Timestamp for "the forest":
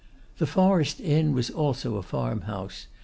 0.39-0.99